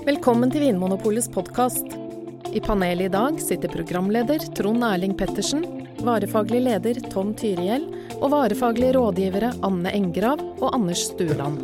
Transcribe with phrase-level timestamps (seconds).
[0.00, 1.92] Velkommen til Vinmonopolets podkast.
[2.56, 5.60] I panelet i dag sitter programleder Trond Erling Pettersen,
[6.00, 7.84] varefaglig leder Tom Tyriell
[8.16, 11.60] og varefaglige rådgivere Anne Engrav og Anders Stueland.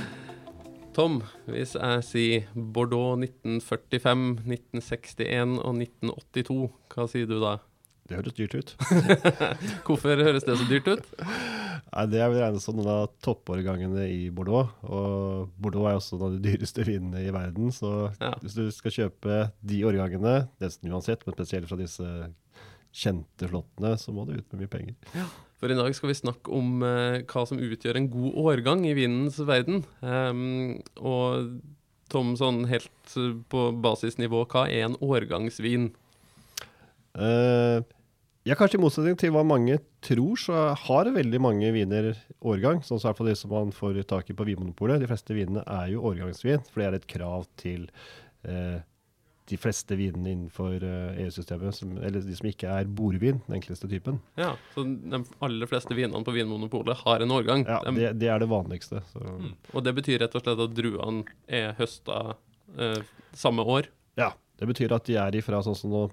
[0.96, 1.20] Tom,
[1.52, 6.58] hvis jeg sier Bordeaux 1945, 1961 og 1982,
[6.94, 7.58] hva sier du da?
[8.10, 8.70] Det høres dyrt ut.
[9.86, 11.04] Hvorfor høres det så dyrt ut?
[11.20, 14.72] Nei, Det vel regnet som noen av toppårgangene i Bordeaux.
[14.82, 17.70] Og Bordeaux er også noen av de dyreste vinene i verden.
[17.74, 18.32] Så Ja.
[18.42, 22.08] hvis du skal kjøpe de årgangene, nesten uansett, men spesielt fra disse
[22.90, 25.30] kjente slottene, så må du ut med mye penger.
[25.62, 28.96] For i dag skal vi snakke om eh, hva som utgjør en god årgang i
[28.98, 29.84] vinens verden.
[30.02, 31.60] Um, og
[32.10, 33.14] Tom, sånn helt
[33.52, 35.92] på basisnivå, hva er en årgangsvin?
[37.14, 37.78] Eh,
[38.48, 42.80] ja, kanskje i motsetning til hva mange tror, så har veldig mange viner årgang.
[42.86, 45.02] Sånn som i hvert fall de som man får tak i på Vinmonopolet.
[45.02, 47.84] De fleste vinene er jo årgangsvin, for det er et krav til
[48.48, 48.80] eh,
[49.50, 54.20] de fleste vinene innenfor eh, EU-systemet, eller de som ikke er bordvin, den enkleste typen.
[54.40, 57.66] Ja, så De aller fleste vinene på Vinmonopolet har en årgang.
[57.68, 59.02] Ja, de, det, det er det vanligste.
[59.12, 59.24] Så.
[59.74, 62.38] Og det betyr rett og slett at druene er høsta
[62.78, 63.02] eh,
[63.36, 63.90] samme år.
[64.20, 66.06] Ja, det betyr at de er ifra sånn som nå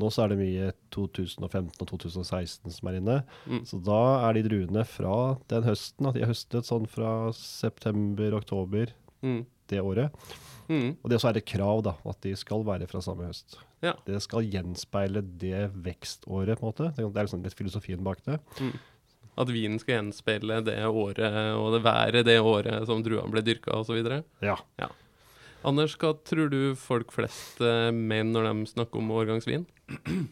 [0.00, 3.18] Nå så er det mye 2015 og 2016 som er inne.
[3.46, 3.62] Mm.
[3.68, 5.16] Så da er de druene fra
[5.52, 9.42] den høsten, at de er høstet sånn fra september-oktober Mm.
[9.68, 10.10] det året.
[10.70, 10.94] Mm.
[11.02, 13.58] Og det også er et krav, da, at de skal være fra samme høst.
[13.84, 13.92] Ja.
[14.06, 16.88] Det skal gjenspeile det vekståret, på en måte.
[16.96, 18.38] Det er liksom litt filosofien bak det.
[19.40, 21.20] At vinen skal gjenspeile det året
[21.56, 24.00] og det været det året som druene ble dyrka osv.
[24.40, 24.56] Ja.
[25.64, 29.66] Anders, hva tror du folk flest eh, mener når de snakker om årgangsvin?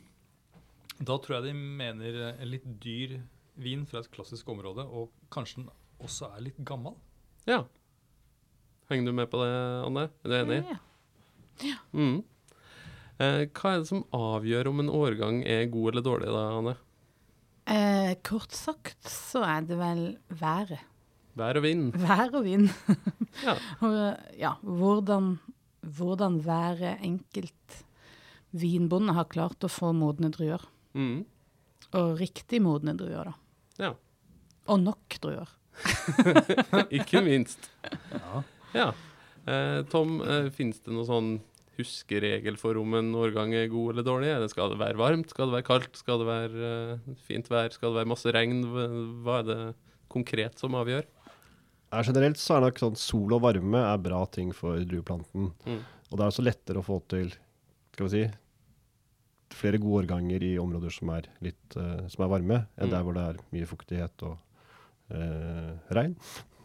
[0.98, 3.20] Da tror jeg de mener en litt dyr
[3.59, 5.69] vin fra et klassisk område, og kanskje den
[6.03, 6.97] også er litt gammel.
[7.47, 7.61] Ja.
[8.91, 9.53] Henger du med på det,
[9.87, 10.09] Anne?
[10.25, 10.77] Er du enig?
[11.92, 12.19] Mm.
[13.19, 16.75] Eh, hva er det som avgjør om en årgang er god eller dårlig, da, Anne?
[17.69, 20.05] Eh, kort sagt så er det vel
[20.41, 20.82] været.
[21.38, 21.93] Vær og vind.
[21.94, 22.71] Vær og vind.
[23.38, 23.53] Ja.
[23.87, 23.94] Og,
[24.34, 25.37] ja, hvordan,
[25.94, 27.84] hvordan været enkelt
[28.56, 30.62] vinbonde har klart å få modne druer.
[30.94, 31.25] Mm.
[31.98, 33.34] Og riktig modne druer, da.
[33.78, 33.92] Ja.
[34.69, 35.48] Og nok druer.
[36.98, 37.70] Ikke minst.
[38.12, 38.42] Ja.
[38.75, 38.88] Ja.
[39.48, 41.31] Eh, Tom, eh, finnes det noen sånn
[41.78, 44.32] huskeregel for om en årgang er god eller dårlig?
[44.34, 45.31] Er det- Skal det være varmt?
[45.31, 45.97] Skal det være kaldt?
[45.97, 47.70] Skal det være eh, fint vær?
[47.72, 48.64] Skal det være masse regn?
[49.25, 49.60] Hva er det
[50.10, 51.06] konkret som avgjør?
[51.92, 55.53] Ja, generelt så er nok sånn sol og varme er bra ting for drueplanten.
[55.64, 55.78] Mm.
[56.10, 57.31] Og det er også lettere å få til
[57.98, 58.28] skal vi si,
[59.59, 62.92] flere gode årganger i områder som er, litt, uh, som er varme, enn Mm.
[62.94, 64.36] der hvor det er mye fuktighet og
[65.10, 66.14] uh, regn.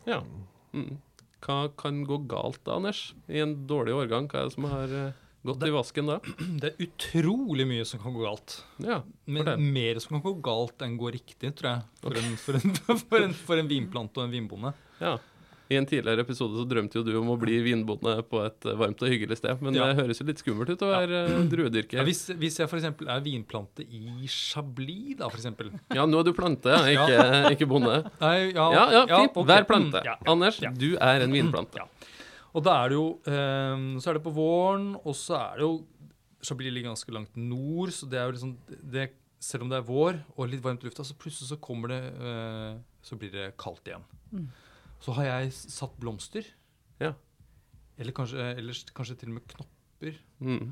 [0.06, 0.20] Ja.
[0.76, 1.00] Mm.
[1.44, 3.14] Hva kan gå galt da, Anders?
[3.28, 4.30] I en dårlig årgang?
[4.30, 5.18] Hva er det som har uh,
[5.48, 6.20] gått i vasken da?
[6.62, 8.60] Det er utrolig mye som kan gå galt.
[8.84, 9.02] Ja.
[9.26, 11.84] Men mer som kan gå galt enn gå riktig, tror jeg.
[12.04, 12.78] For, en, for, en,
[13.10, 14.76] for, en, for en vinplante og en vinbonde.
[15.02, 15.18] ja.
[15.74, 18.76] I en tidligere episode så drømte jo du om å bli vinbonde på et eh,
[18.80, 19.90] varmt og hyggelig sted, men Ja.
[19.90, 21.42] det høres jo litt skummelt ut å være ja.
[21.52, 22.00] druedyrker.
[22.00, 22.86] Ja, hvis, hvis jeg f.eks.
[23.08, 25.50] er vinplante i Chablis, da, f.eks.
[25.98, 28.00] Ja, nå er du plante, ja, ikke, ikke bonde.
[28.22, 29.34] Nei, ja, Ja, ja, fint.
[29.36, 29.50] Okay.
[29.52, 30.04] Vær plante.
[30.06, 30.16] Ja.
[30.30, 30.72] Anders, Ja.
[30.72, 31.82] du er en vinplante.
[31.82, 31.90] Ja.
[32.54, 35.66] Og da er det jo um, Så er det på våren, og så er det
[35.66, 35.72] jo
[36.44, 38.52] Chablis ligger ganske langt nord, så det er jo liksom
[38.94, 39.08] det,
[39.44, 42.02] Selv om det er vår og litt varmt i lufta, så plutselig så kommer det
[42.20, 44.06] uh, Så blir det kaldt igjen.
[44.32, 44.46] Mm.
[45.04, 46.48] Så har jeg satt blomster.
[47.02, 47.14] Ja.
[48.00, 50.20] Eller kanskje, eller kanskje til og med knopper.
[50.40, 50.72] Mm.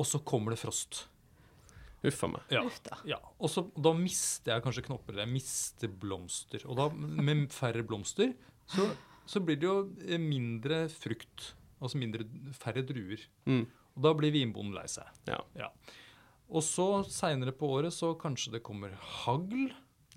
[0.00, 1.04] Og så kommer det frost.
[2.00, 2.52] Huff a meg.
[2.52, 2.62] Ja.
[3.08, 3.18] Ja.
[3.36, 6.64] Og så, da mister jeg kanskje knopper, eller jeg mister blomster.
[6.64, 8.32] Og da, med færre blomster,
[8.70, 8.86] så,
[9.28, 11.50] så blir det jo eh, mindre frukt.
[11.80, 12.24] Altså mindre,
[12.56, 13.20] færre druer.
[13.48, 13.66] Mm.
[13.96, 15.08] Og da blir vinbonden lei seg.
[15.28, 15.68] Ja.
[16.50, 19.68] Og så seinere på året så kanskje det kommer hagl,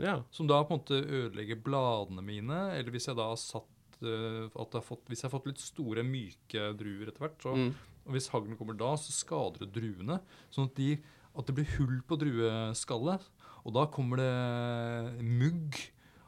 [0.01, 0.23] Ja.
[0.33, 2.59] som da på en måte ødelegger bladene mine.
[2.77, 5.51] Eller hvis jeg da har satt uh, at jeg har fått, Hvis jeg har fått
[5.51, 7.73] litt store, myke druer etter hvert, så, Mm.
[8.07, 10.19] og hvis haglen kommer da, så skader det druene.
[10.51, 10.97] Sånn at, de,
[11.37, 13.21] at det blir hull på drueskallet.
[13.63, 15.77] Og da kommer det mugg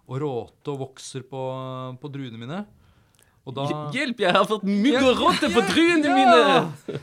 [0.07, 1.41] og råte og vokser på,
[1.99, 2.65] på druene mine.
[3.45, 6.15] Og da Hjelp, jeg har fått mygg og rotte på druene ja!
[6.17, 6.95] mine!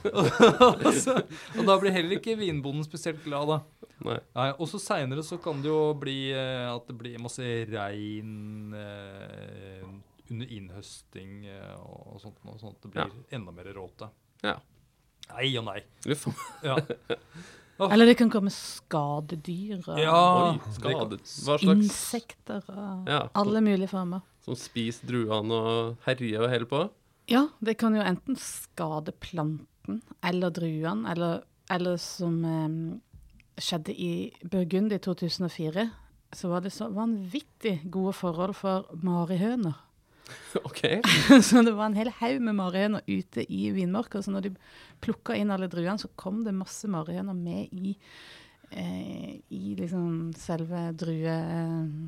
[1.59, 3.82] og da blir heller ikke vinbonden spesielt glad, da.
[4.03, 4.19] Nei.
[4.35, 8.75] Nei, og så seinere så kan det jo bli eh, at det blir masse regn
[8.75, 9.85] eh,
[10.33, 14.09] under innhøsting eh, og sånt, og sånn at det blir enda mer råte.
[14.43, 14.57] Ja.
[15.33, 15.81] Nei og nei.
[16.11, 16.29] Uff
[16.67, 16.79] ja.
[16.79, 17.19] Oh.
[17.83, 17.87] Ja.
[17.97, 20.19] Eller det kan komme skadedyr og Ja.
[20.53, 21.23] Oi, skadet.
[21.25, 23.23] Hva slags insekter og Ja.
[23.35, 24.21] alle mulige former.
[24.45, 26.83] som spiser druene og herjer og holder på?
[27.33, 33.01] Ja, det kan jo enten skade planten eller druene, eller, eller som eh,
[33.61, 35.89] skjedde i Burgund i 2004,
[36.33, 39.77] så var det så vanvittig gode forhold for marihøner.
[40.69, 40.81] OK.
[41.49, 44.23] så det var en hel haug med marihøner ute i vinmarka.
[44.23, 44.55] Så når de
[45.05, 47.95] plukka inn alle druene, så kom det masse marihøner med i,
[48.71, 51.37] eh, i liksom selve drue...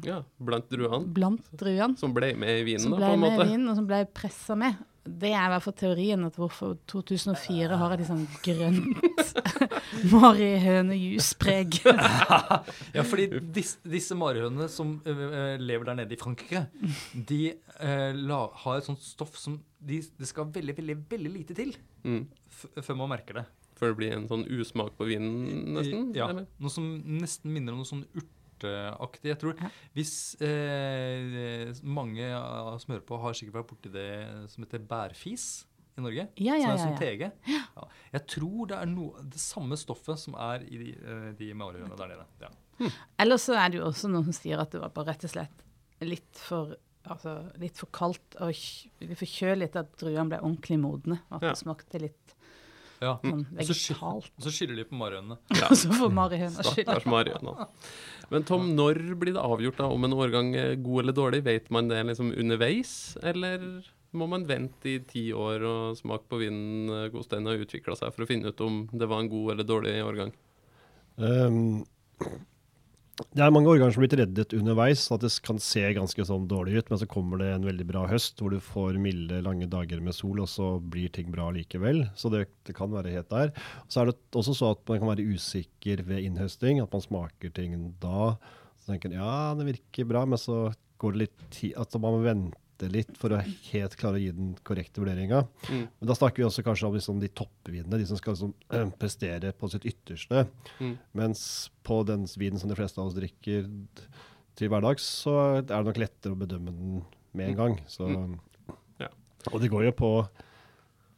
[0.07, 1.05] Ja, blant druene.
[1.17, 1.99] Blant druene.
[2.01, 3.89] Som ble med i vinen, Som da, ble på en med i vinen, og som
[3.91, 4.81] ble pressa med.
[5.05, 9.35] Det er i hvert fall teorien at hvorfor 2004 har et litt sånn grønt
[10.15, 11.81] marihønejuspreg.
[12.97, 16.65] Ja, fordi disse, disse marihønene som uh, lever der nede i Frankrike,
[17.13, 17.41] de
[17.81, 21.77] uh, la, har et sånt stoff som de, det skal veldig, veldig, veldig lite til
[22.05, 22.27] Mm.
[22.85, 23.43] før man merker det.
[23.81, 25.39] Før det blir en sånn usmak på vinen,
[25.73, 26.11] nesten?
[26.13, 26.27] Ja.
[26.29, 26.45] eller?
[26.61, 26.85] Noe som
[27.17, 28.03] nesten minner om noe sånn
[28.65, 29.31] urteaktig.
[29.33, 29.71] Jeg tror Ja.
[29.95, 35.47] hvis eh, mange av som hører på, har sikkert vært borti det som heter bærfis
[35.97, 36.29] i Norge.
[36.43, 36.99] Ja, ja, som er ja, som ja.
[36.99, 37.33] tege.
[38.15, 41.99] Jeg tror det er noe, det samme stoffet som er i de, eh, de marihønene
[41.99, 42.27] der nede.
[42.43, 42.91] Ja.
[43.23, 45.31] Eller så er det jo også noen som sier at det var bare rett og
[45.37, 45.65] slett
[46.05, 46.75] litt for
[47.05, 48.49] Altså litt for kaldt og
[49.05, 51.19] litt for kjølig til at druene ble ordentlig modne.
[51.29, 52.34] og At det smakte litt
[53.03, 53.17] Ja.
[53.25, 54.31] sånn så sky- vegetalt.
[54.39, 55.39] Og så skylder de på marihønene.
[55.59, 55.69] Ja.
[55.81, 57.67] Så får marihøna skylda.
[58.31, 61.43] Men Tom, når blir det avgjort da om en årgang er god eller dårlig?
[61.45, 63.61] Vet man det liksom underveis, eller
[64.15, 67.97] må man vente i ti år og smake på vinen eh, hvordan den har utvikla
[67.99, 70.33] seg, for å finne ut om det var en god eller dårlig årgang?
[71.19, 71.85] Um,
[73.15, 76.25] det er mange årganger som har blitt reddet underveis, så at det kan se ganske
[76.27, 79.39] sånn dårlig ut, men så kommer det en veldig bra høst hvor du får milde,
[79.47, 82.03] lange dager med sol, og så blir ting bra likevel.
[82.19, 83.53] Så det, det kan være helt der.
[83.87, 87.55] Så er det også så at man kan være usikker ved innhøsting, at man smaker
[87.55, 88.35] ting da.
[88.83, 90.67] Så tenker man ja, det virker bra, men så
[90.99, 94.31] går det litt tid At man må vente litt for å helt klare å gi
[94.35, 95.45] den korrekte vurderinga.
[95.71, 95.85] Mm.
[96.01, 98.91] Men da snakker vi også kanskje om liksom de toppvinene, de som skal liksom, øh,
[98.99, 100.47] prestere på sitt ytterste.
[100.81, 100.97] Mm.
[101.15, 103.69] Mens på den vinen som de fleste av oss drikker
[104.59, 107.05] til hverdags, så er det nok lettere å bedømme den
[107.35, 107.81] med en gang.
[107.87, 108.39] Så, Mm.
[109.01, 109.09] Ja.
[109.53, 110.29] Og det går jo på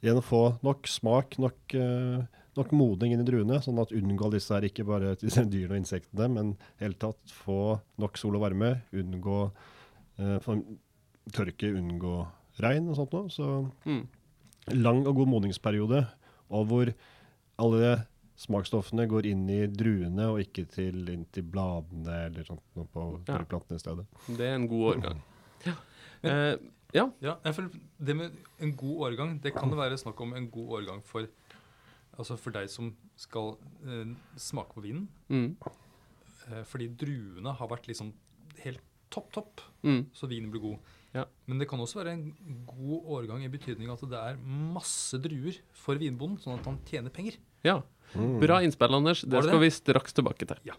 [0.02, 2.24] igjen å få nok smak, nok, øh,
[2.56, 5.82] nok modning inn i druene, sånn at unngå disse her, ikke bare disse dyrene og
[5.84, 9.52] insektene, men i hele tatt få nok sol og varme, unngå
[10.18, 10.38] eh,
[11.32, 12.26] tørke, unngå
[12.62, 13.28] regn og sånt noe.
[13.30, 14.06] Så Mm.
[14.74, 16.06] lang og god modningsperiode,
[16.50, 16.92] og hvor
[17.58, 18.06] alle
[18.36, 23.20] smaksstoffene går inn i druene og ikke til, inn til bladene eller sånt noe på
[23.28, 23.38] Ja.
[23.44, 24.06] plantene i stedet.
[24.28, 25.22] Det er en god årgang.
[26.22, 26.56] Eh,
[26.94, 27.10] ja.
[27.20, 27.70] Ja, jeg føler
[28.04, 31.26] det med en god årgang, det kan det være snakk om en god årgang for
[32.18, 35.06] Altså for deg som skal uh, smake på vinen.
[35.28, 35.56] Mm.
[36.48, 38.14] Uh, fordi druene har vært liksom
[38.64, 38.80] helt
[39.10, 40.06] topp, topp, Mm.
[40.12, 40.78] så vinen blir god.
[41.14, 41.24] Ja.
[41.46, 42.34] Men det kan også være en
[42.66, 47.10] god årgang i betydning at det er masse druer for vinbonden, sånn at han tjener
[47.10, 47.36] penger.
[47.64, 47.82] ja.
[48.14, 49.22] Bra innspill, Anders.
[49.22, 50.56] Det det skal vi straks tilbake til.
[50.64, 50.74] Ja.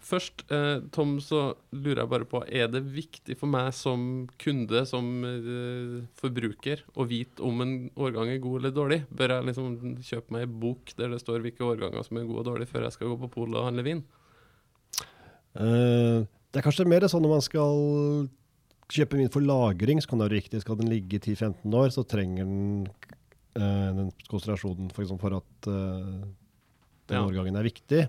[0.00, 4.86] Først, eh, Tom, så lurer jeg bare på, er det viktig for meg som kunde,
[4.86, 9.06] som eh, forbruker, å vite om en årgang er god eller dårlig?
[9.12, 12.38] Bør jeg liksom kjøpe meg en bok der det står hvilke årganger som er gode
[12.38, 14.02] og dårlige, før jeg skal gå på polet og handle vin?
[15.54, 17.80] Eh, det er kanskje mer sånn når man skal
[18.94, 20.60] kjøpe vin for lagring, så kan det være riktig.
[20.62, 22.86] Skal den ligge i 10-15 år, så trenger den
[23.58, 26.24] eh, den konsentrasjonen for, for at eh,
[27.10, 27.24] den Ja.
[27.26, 28.02] årgangen er viktig.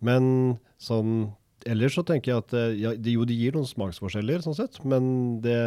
[0.00, 1.32] Men sånn
[1.68, 4.80] ellers så tenker jeg at eh, ja, det, jo, det gir noen smaksforskjeller, sånn sett,
[4.88, 5.58] men det,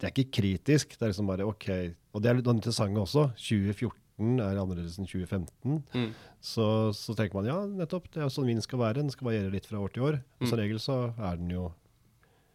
[0.00, 0.96] det er ikke kritisk.
[0.96, 1.68] Det er liksom bare OK.
[2.14, 3.28] Og det er litt interessant også.
[3.36, 5.82] 2014 er annerledes enn 2015.
[5.94, 6.10] Mm.
[6.44, 9.00] Så, så tenker man ja, nettopp, det er sånn vinen skal være.
[9.00, 10.18] Den skal variere litt fra år til år.
[10.40, 10.62] Og som Mm.
[10.64, 11.72] regel så er den jo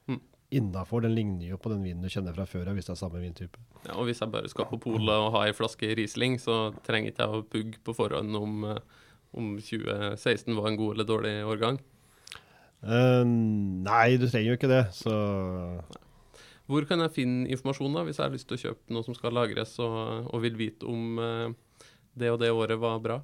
[0.08, 0.20] Mm.
[0.52, 1.02] innafor.
[1.02, 3.58] Den ligner jo på den vinen du kjenner fra før hvis det er samme vintype.
[3.88, 7.10] Ja, og hvis jeg bare skal på polet og ha ei flaske Riesling, så trenger
[7.12, 8.80] ikke jeg å pugge på forhånd om, eh,
[9.34, 11.80] om 2016 var en god eller dårlig årgang.
[12.86, 14.84] Uh, nei, du trenger jo ikke det.
[14.94, 15.10] Så
[16.66, 19.14] Hvor kan jeg finne informasjon da, hvis jeg har lyst til å kjøpe noe som
[19.18, 21.54] skal lagres, og, og vil vite om eh,
[22.18, 23.20] det og det året var bra?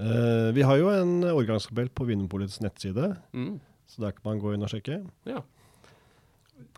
[0.00, 3.60] eh, vi har jo en årgangskabell på Vinmonopolets nettside, Mm.
[3.86, 5.00] så der kan man gå inn og sjekke.
[5.30, 5.42] Ja.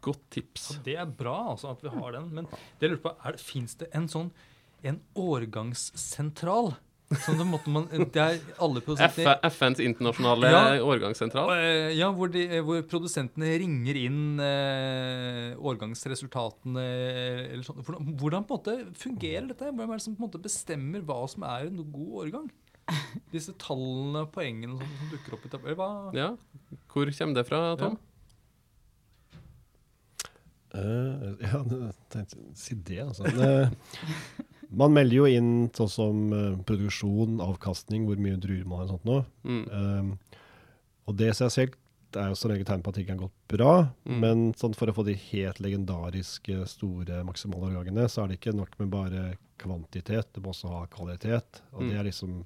[0.03, 0.71] Godt tips.
[0.75, 2.29] Ja, det er bra altså, at vi har den.
[2.35, 2.47] Men
[2.79, 4.31] det jeg lurer på, er det, fins det en sånn
[4.83, 6.73] en årgangssentral?
[7.21, 9.19] Sånn da måtte man, det er alle F
[9.53, 10.63] FNs internasjonale Ja.
[10.85, 11.53] årgangssentral.
[11.59, 16.85] Eh, Ja, hvor, de, hvor produsentene ringer inn eh, årgangsresultatene
[17.53, 17.83] eller sånn.
[17.85, 19.71] Hvordan, hvordan på en måte fungerer dette?
[19.73, 22.49] Hvem er det som på en måte bestemmer hva som er en god årgang?
[23.33, 25.91] Disse tallene, og poengene som, som dukker opp i tabellen hva?
[26.17, 26.31] Ja.
[26.93, 27.99] Hvor kommer det fra, Tom?
[30.73, 33.25] Eh, ja, jeg tenkte si det, altså.
[34.73, 38.95] Man melder jo inn sånn som eh, produksjon, avkastning, hvor mye druer man har og
[38.95, 39.19] sånt nå.
[39.45, 39.65] Mm.
[39.69, 40.13] Um,
[41.11, 41.79] og det i seg selv
[42.13, 43.71] det er jo som regel tegn på at ting har gått bra,
[44.05, 44.19] Mm.
[44.21, 48.53] men sånn for å få de helt legendariske, store maksimale årgangene, så er det ikke
[48.55, 49.23] nok med bare
[49.59, 51.63] kvantitet, det må også ha kvalitet.
[51.73, 51.89] Og Mm.
[51.89, 52.45] det er liksom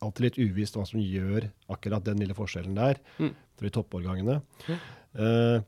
[0.00, 3.34] alltid litt uvisst hva som gjør akkurat den lille forskjellen der Mm.
[3.56, 4.40] for de toppårgangene.
[4.68, 5.60] Eh,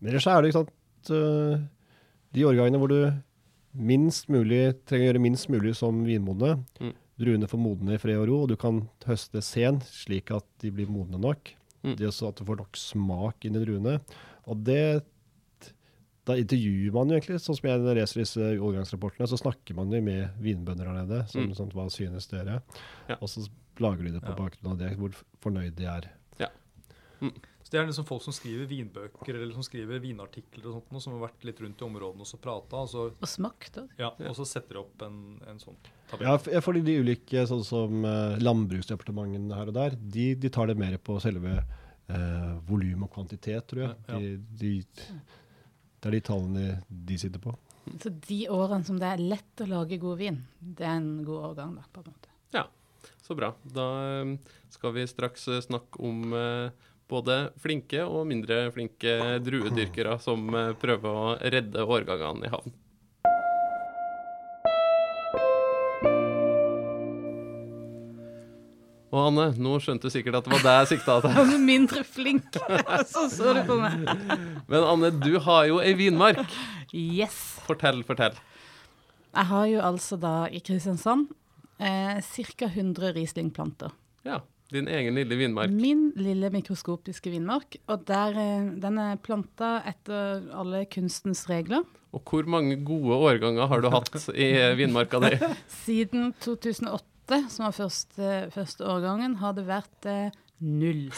[0.00, 1.60] men ellers er det ikke sant uh,
[2.32, 3.12] de årgangene hvor du
[3.76, 6.64] minst mulig trenger å gjøre minst mulig som vinmodne.
[6.80, 6.94] Mm.
[7.18, 10.70] Druene får modne i fred og ro, og du kan høste sen slik at de
[10.70, 11.52] blir modne nok.
[11.82, 11.94] Mm.
[11.96, 14.00] Det er også at du får nok smak inn i druene.
[14.46, 15.04] Og det
[16.26, 20.00] Da intervjuer man jo egentlig, sånn som jeg leser disse overgangsrapportene, så snakker man jo
[20.02, 21.20] med vinbønder her nede.
[21.30, 21.54] Som, Mm.
[21.54, 22.62] sånn, hva synes dere?
[23.08, 23.14] Ja.
[23.22, 24.34] Og så lager de det på Ja.
[24.34, 26.10] bakgrunn av det, hvor fornøyd de er.
[27.66, 31.02] Så Det er liksom folk som skriver vinbøker eller som skriver vinartikler og sånt, noe,
[31.02, 33.80] som har vært litt rundt i områdene og så prata, og så, Og smakt.
[33.98, 35.16] ja, og så setter de opp en,
[35.50, 35.74] en sånn
[36.12, 36.28] tabell.
[36.28, 40.78] Ja, fordi de ulike, sånn som eh, landbruksdepartementene her og der, de, de tar det
[40.78, 43.94] mer på selve eh, volum og kvantitet, tror jeg.
[44.06, 44.22] Ja, ja.
[44.22, 45.20] De, de,
[45.98, 46.66] det er de tallene
[47.10, 47.56] de sitter på.
[48.02, 51.50] Så de årene som det er lett å lage god vin, det er en god
[51.50, 52.30] årgang, da, på en måte.
[52.54, 52.68] Ja,
[53.26, 53.52] Så bra.
[53.74, 53.90] Da
[54.22, 54.36] eh,
[54.70, 60.72] skal vi straks eh, snakke om eh, både flinke og mindre flinke druedyrkere som eh,
[60.80, 62.74] prøver å redde årgangene i havn.
[69.16, 71.36] Og Anne, nå skjønte du sikkert at det var deg jeg sikta til.
[71.40, 72.58] Altså mindre flink,
[73.12, 74.02] så så du på meg.
[74.70, 76.42] Men Anne, du har jo ei vinmark.
[76.92, 77.38] Yes.
[77.68, 78.36] Fortell, fortell.
[79.36, 81.30] Jeg har jo altså da i Kristiansand
[81.78, 82.68] eh, ca.
[82.68, 83.94] 100 Riesling-planter.
[84.26, 84.42] Ja,
[84.72, 85.70] din egen lille vinmark.
[85.70, 87.76] Min lille mikroskopiske vinmark.
[87.88, 91.84] Og der, eh, den er planta etter alle kunstens regler.
[92.16, 95.36] Og hvor mange gode årganger har du hatt i vinmarka di?
[95.84, 100.30] Siden 2008, som var første, første årgangen, har det vært eh,
[100.60, 101.10] null.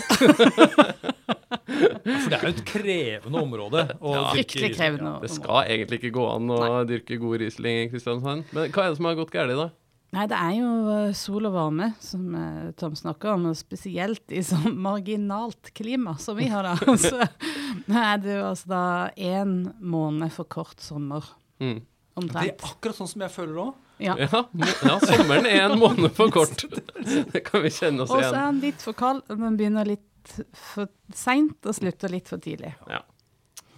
[0.88, 3.84] For det er jo et krevende område.
[4.00, 4.22] å Ja.
[4.34, 4.74] dyrke Riesling.
[4.74, 5.12] krevende.
[5.22, 8.44] Det skal egentlig ikke gå an å dyrke god Riesling i Kristiansand.
[8.52, 9.68] Men hva er det som har gått galt, da?
[10.16, 14.32] Nei, det er jo eh, sol og varme, som eh, Tom snakker om, og spesielt
[14.32, 16.76] i sånn marginalt klima som vi har da.
[16.96, 18.84] Så er det jo altså da
[19.14, 21.80] én måned for kort sommer, Mm.
[22.18, 23.76] Det er akkurat sånn som jeg føler det òg.
[23.98, 24.14] Ja.
[24.18, 24.40] Ja,
[24.86, 26.64] ja, sommeren er en måned for kort.
[27.32, 28.28] Det kan vi kjenne oss igjen.
[28.28, 32.12] Og så er den litt for kald, og den begynner litt for seint og slutter
[32.14, 32.74] litt for tidlig.
[32.90, 33.00] Ja.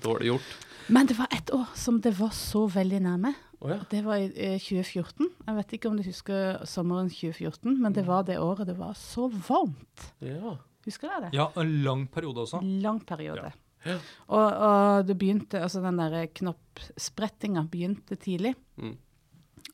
[0.04, 0.56] Dårlig gjort.
[0.90, 3.34] Men det var ett år som det var så veldig nærme.
[3.60, 3.78] Å ja.
[3.90, 5.28] Det var i eh, 2014.
[5.46, 8.96] Jeg vet ikke om du husker sommeren 2014, men det var det året det var
[8.98, 10.10] så varmt.
[10.24, 10.56] ja.
[10.86, 11.36] Husker dere det?
[11.36, 12.62] Ja, en lang periode også.
[12.80, 13.50] Lang periode.
[13.84, 13.98] Ja.
[14.32, 18.54] Og, og det begynte, altså den der knoppsprettinga begynte tidlig.
[18.80, 18.94] Mm.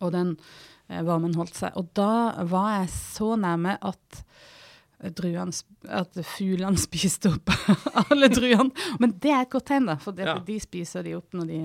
[0.01, 0.35] Og den
[0.91, 1.79] eh, varmen holdt seg.
[1.79, 4.27] Og da var jeg så nærme at eh,
[5.17, 5.53] druene,
[5.93, 7.51] at fuglene spiste opp
[8.07, 8.71] alle druene.
[9.03, 10.37] Men det er et godt tegn, da, for det, Ja.
[10.41, 11.61] de spiser de opp når, de,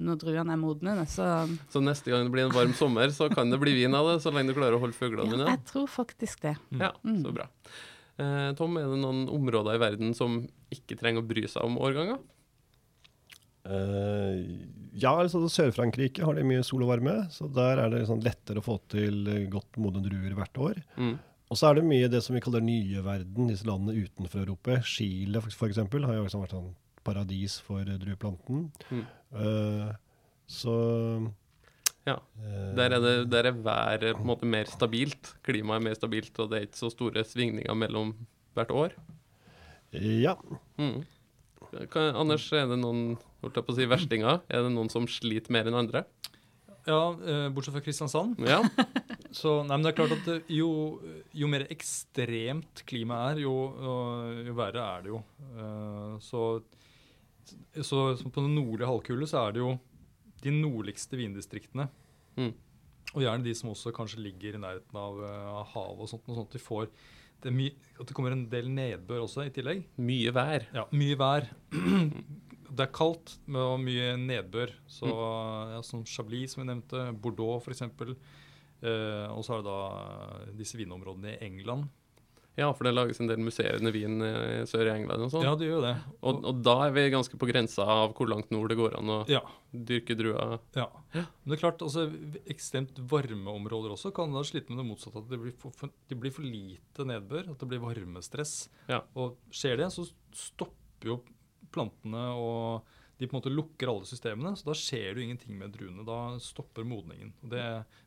[0.00, 0.96] når druene er modne.
[1.08, 1.24] Så
[1.72, 4.18] Så neste gang det blir en varm sommer, så kan det bli vin av det,
[4.24, 6.56] så lenge du klarer å holde fuglene ja, jeg tror faktisk det.
[6.76, 7.48] Ja, så bra.
[8.20, 10.42] Eh, Tom, er det noen områder i verden som
[10.74, 12.20] ikke trenger å bry seg om årganger?
[13.60, 14.40] Uh,
[14.96, 18.62] ja, altså Sør-Frankrike har de mye sol og varme, så der er det sånn lettere
[18.62, 20.80] å få til godt modne druer hvert år.
[20.96, 21.18] Mm.
[21.50, 24.78] Og så er det mye det som vi kaller nye verden, disse landene utenfor Europa.
[24.86, 26.70] Chile eksempel har jo liksom vært sånn
[27.06, 28.68] paradis for eh, drueplanten.
[28.90, 29.04] Mm.
[29.34, 29.90] Uh,
[30.46, 30.74] så
[32.06, 32.16] Ja.
[32.38, 35.34] eh, Der er, det, der er været på en måte mer stabilt.
[35.42, 38.14] Klimaet er mer stabilt, og det er ikke så store svingninger mellom
[38.54, 38.94] hvert år.
[39.92, 40.36] Ja.
[40.78, 41.02] Mm.
[41.90, 44.40] Kan, Anders, er det noen holdt jeg på å si, verstinger?
[44.50, 46.04] Er det noen som sliter mer enn andre?
[46.90, 48.40] Ja, eh, bortsett fra Kristiansand.
[48.46, 48.60] Ja.
[49.30, 50.70] Så, nei, men det er klart at jo,
[51.38, 55.20] jo mer ekstremt klimaet er, jo, øh, jo verre er det jo.
[55.54, 56.42] Eh, så,
[57.78, 59.76] så, så på den nordlige halvkule så er det jo
[60.42, 61.86] de nordligste vindistriktene.
[62.40, 62.50] Mm.
[63.14, 66.26] Og gjerne de som også kanskje ligger i nærheten av, eh, av havet og sånt.
[66.26, 66.90] Og sånt de får,
[67.40, 67.54] det
[68.00, 69.86] at det kommer en del nedbør også i tillegg.
[70.02, 70.66] Mye vær.
[70.74, 71.46] Ja, mye vær.
[72.70, 74.72] Det er kaldt med og mye nedbør.
[74.90, 77.82] Så ja, som Chablis, som vi nevnte, Bordeaux f.eks.
[78.80, 81.88] Eh, og så er det da disse vinområdene i England.
[82.58, 85.44] Ja, for det lages en del musserende vin i sør i England og sånn.
[85.46, 85.92] Ja, det gjør det.
[86.26, 89.12] Og, og da er vi ganske på grensa av hvor langt nord det går an
[89.14, 89.40] å Ja,
[89.72, 90.58] dyrke druer.
[90.76, 90.88] ja.
[91.14, 92.08] Men det er klart, altså,
[92.50, 95.22] ekstremt varme områder også kan da slite med det motsatte.
[95.22, 97.52] At det blir for, for, det blir for lite nedbør.
[97.54, 98.54] At det blir varmestress.
[98.90, 99.00] Ja.
[99.16, 100.04] Og skjer det, så
[100.36, 101.20] stopper jo
[101.72, 102.82] plantene og
[103.20, 106.04] de på en måte lukker alle systemene, så da skjer det jo ingenting med druene.
[106.08, 107.34] Da stopper modningen.
[107.44, 107.64] Og det,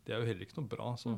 [0.08, 0.88] det er jo heller ikke noe bra.
[0.98, 1.14] Så.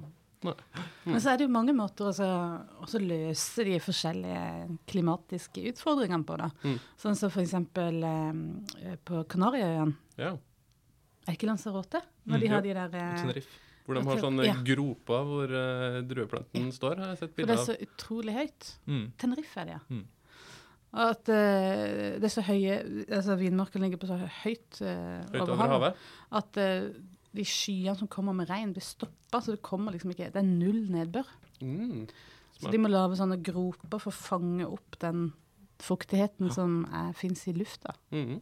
[1.05, 6.35] Men så er det jo mange måter å så- løse de forskjellige klimatiske utfordringene på.
[6.37, 6.49] da.
[6.67, 6.75] Mm.
[7.01, 7.53] Sånn som f.eks.
[7.55, 9.95] Eh, på Kanariøyene.
[10.19, 10.33] Ja.
[11.25, 12.01] Er ikke Lanzarote?
[12.27, 12.51] Når Mm, de ja.
[12.53, 13.61] har de der eh, Tenerife.
[13.85, 14.53] Hvor de har sånne Ja.
[14.65, 18.69] groper hvor uh, drueplanten står, har jeg sett bilder For det er så utrolig høyt.
[18.87, 19.11] Mm.
[19.17, 19.79] Tenerife er det, ja.
[19.89, 20.05] Mm.
[20.95, 22.77] At uh, det er så høye
[23.11, 26.03] altså Vinmarken ligger på så høyt, uh, Høyt over havet.
[26.39, 26.87] at uh,
[27.35, 29.41] de skyene som kommer med regn, blir stoppa.
[29.43, 31.27] Så det kommer liksom ikke Det er null nedbør.
[31.59, 32.05] Mm.
[32.55, 35.33] Så de må lage sånne groper for å fange opp den
[35.83, 36.85] fuktigheten som
[37.19, 37.91] fins i lufta.
[38.15, 38.37] Mm.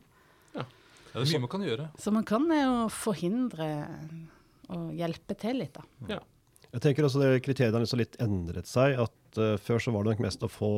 [0.53, 1.87] Ja, det er mye man kan gjøre.
[1.97, 3.71] Så man kan jo forhindre
[4.69, 6.19] og hjelpe til litt, da.
[6.69, 9.01] Jeg tenker også det Kriteriene har liksom litt endret seg.
[9.01, 10.71] at Før så var det nok mest å få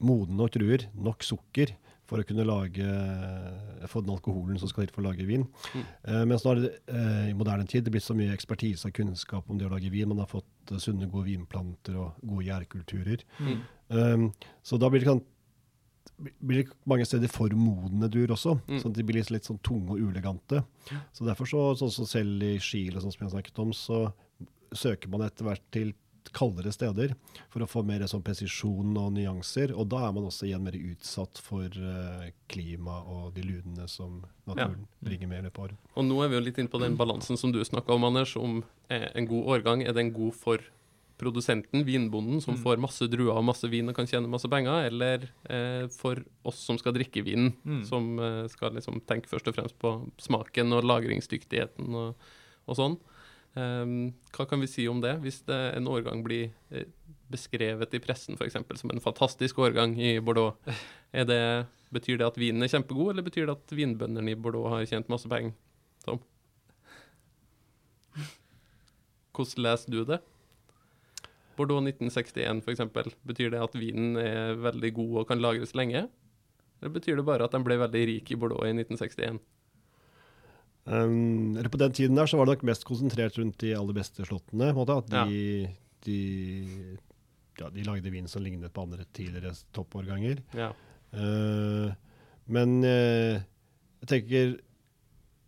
[0.00, 1.74] modne nok druer, nok sukker,
[2.10, 2.86] for å kunne lage,
[3.90, 5.44] få den alkoholen som skal til for å lage vin.
[5.70, 5.82] Mm.
[5.84, 8.96] Eh, mens nå er det eh, i moderne tid det blitt så mye ekspertise og
[8.96, 10.10] kunnskap om det å lage vin.
[10.10, 13.22] Man har fått eh, sunne, gode vinplanter og gode gjærkulturer.
[13.38, 13.60] Mm.
[13.90, 14.26] Um,
[14.66, 15.22] så da blir det, kan,
[16.42, 18.56] blir det mange steder for modne duer også.
[18.66, 18.82] Mm.
[18.82, 20.64] sånn at de blir litt, litt sånn tunge og uelegante.
[21.14, 24.08] Så derfor, så, sånn som selv i Chile, sånn som jeg snakket om, så
[24.74, 25.94] søker man etter hvert til
[26.32, 27.14] kaldere steder
[27.48, 29.72] for å få mer sånn presisjon og nyanser.
[29.76, 34.20] Og da er man også igjen mer utsatt for eh, klima og de ludene som
[34.46, 35.78] naturen bringer med i løpet av året.
[35.96, 38.36] Og nå er vi jo litt inne på den balansen som du snakka om, Anders.
[38.36, 40.58] Om eh, en god årgang, er den god for
[41.20, 42.62] produsenten, vinbonden, som Mm.
[42.62, 46.16] får masse druer og masse vin og kan tjene masse penger, eller eh, for
[46.48, 47.84] oss som skal drikke vinen, Mm.
[47.84, 52.14] som eh, skal liksom tenke først og fremst på smaken og lagringsdyktigheten og,
[52.66, 52.96] og sånn.
[53.58, 56.86] Ehm, hva kan vi si om det, hvis det, en årgang blir eh,
[57.30, 58.58] beskrevet i pressen f.eks.
[58.78, 60.58] som en fantastisk årgang i Bordeaux?
[61.10, 64.86] Det, betyr det at vinen er kjempegod, eller betyr det at vinbøndene i Bordeaux har
[64.86, 65.56] tjent masse penger?
[66.06, 66.20] Tom?
[69.34, 70.20] Hvordan leser du det?
[71.58, 73.16] Bordeaux 1961 f.eks.
[73.26, 76.06] Betyr det at vinen er veldig god og kan lagres lenge?
[76.80, 79.42] Eller betyr det bare at de ble veldig rike i Bordeaux i 1961?
[80.84, 83.96] Um, eller på den tiden der så var det nok mest konsentrert rundt de aller
[83.96, 84.72] beste slottene.
[84.76, 85.68] måte, At de,
[86.06, 86.20] de,
[87.60, 90.40] ja, de lagde vin som lignet på andre tidligere toppårganger.
[90.56, 90.72] Ja.
[91.12, 91.92] Uh,
[92.50, 93.36] men uh,
[94.00, 94.56] jeg tenker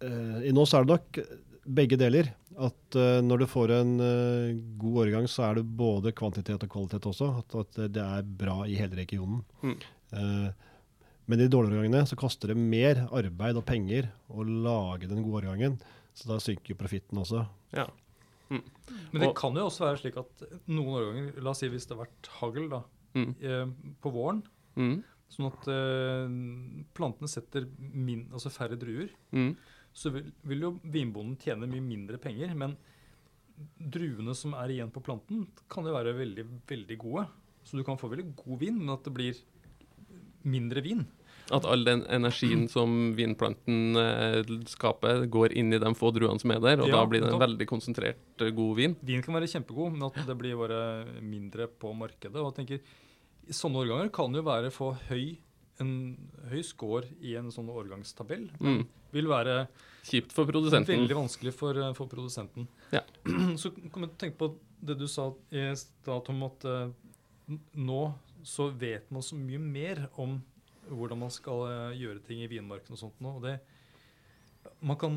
[0.05, 1.23] uh, i Nå så er det nok
[1.63, 2.33] begge deler.
[2.53, 6.71] At uh, når du får en uh, god årgang, så er det både kvantitet og
[6.77, 7.31] kvalitet også.
[7.41, 9.41] At, at det er bra i hele regionen.
[9.65, 9.79] Mm.
[10.13, 10.49] Eh,
[11.33, 15.23] men i de dårlige årgangene så koster det mer arbeid og penger å lage den
[15.25, 15.79] gode årgangen.
[16.13, 17.47] Så da synker jo profitten også.
[17.73, 17.89] ja.
[18.53, 21.87] Men det Og- kan jo også være slik at noen årganger, la oss si hvis
[21.89, 22.83] det har vært hagl da,
[23.15, 23.35] Mm.
[23.41, 24.43] eh, på våren,
[24.77, 25.03] Mm.
[25.31, 29.57] sånn at eh, plantene setter min, altså færre druer, Mm.
[29.95, 32.55] så vil, vil jo vinbonden tjene mye mindre penger.
[32.55, 32.77] Men
[33.81, 37.27] druene som er igjen på planten, kan jo være veldig, veldig gode.
[37.65, 39.35] Så du kan få veldig god vin, men at det blir
[40.45, 41.07] mindre vin.
[41.53, 46.51] At all den energien som vinplanten eh, skaper, går inn i de få druene som
[46.55, 48.97] er der, og Ja, da blir det en veldig konsentrert, eh, god vin.
[49.05, 50.81] Vin kan være kjempegod, men at det blir bare
[51.21, 52.37] mindre på markedet.
[52.41, 52.81] Og jeg tenker,
[53.49, 55.37] i Sånne årganger kan jo være få høy,
[55.83, 55.93] en
[56.51, 58.49] høy score i en sånn årgangstabell.
[58.61, 58.87] Men Mm.
[59.13, 59.67] vil være
[60.05, 60.95] Kjipt for produsenten.
[61.05, 62.69] veldig vanskelig for, eh, for produsenten.
[62.93, 63.01] Ja.
[63.61, 66.65] Så kan jeg tenke på det du sa i stad, om at
[67.77, 68.03] nå
[68.43, 70.41] så vet man så mye mer om
[70.97, 73.39] hvordan man skal eh, gjøre ting i vinmarken og sånt nå.
[73.39, 73.59] og det
[74.83, 75.15] man kan,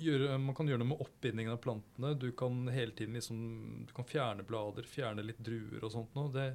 [0.00, 2.14] gjøre, man kan gjøre noe med oppbindingen av plantene.
[2.16, 3.40] Du kan hele tiden liksom,
[3.88, 6.14] du kan fjerne blader, fjerne litt druer og sånt.
[6.16, 6.28] Nå.
[6.32, 6.46] Det,